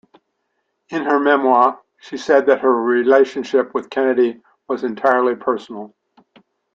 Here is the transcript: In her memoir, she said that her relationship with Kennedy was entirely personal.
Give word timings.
In 0.89 1.03
her 1.03 1.19
memoir, 1.19 1.79
she 1.99 2.17
said 2.17 2.47
that 2.47 2.61
her 2.61 2.73
relationship 2.83 3.71
with 3.75 3.91
Kennedy 3.91 4.41
was 4.67 4.83
entirely 4.83 5.35
personal. 5.35 5.93